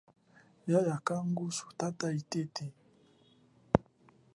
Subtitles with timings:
[0.69, 2.65] Yaya kangu sutata itete.